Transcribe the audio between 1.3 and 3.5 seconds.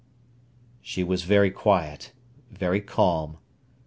quiet, very calm.